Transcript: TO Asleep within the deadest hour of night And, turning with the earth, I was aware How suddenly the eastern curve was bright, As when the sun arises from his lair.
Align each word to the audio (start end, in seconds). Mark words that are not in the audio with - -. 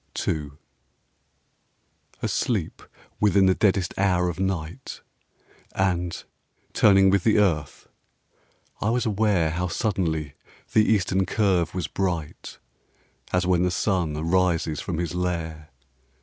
TO 0.15 0.57
Asleep 2.23 2.81
within 3.19 3.45
the 3.45 3.53
deadest 3.53 3.93
hour 3.99 4.29
of 4.29 4.39
night 4.39 5.01
And, 5.75 6.23
turning 6.73 7.11
with 7.11 7.23
the 7.23 7.37
earth, 7.37 7.87
I 8.81 8.89
was 8.89 9.05
aware 9.05 9.51
How 9.51 9.67
suddenly 9.67 10.33
the 10.73 10.83
eastern 10.83 11.27
curve 11.27 11.75
was 11.75 11.85
bright, 11.85 12.57
As 13.31 13.45
when 13.45 13.61
the 13.61 13.69
sun 13.69 14.17
arises 14.17 14.81
from 14.81 14.97
his 14.97 15.13
lair. 15.13 15.69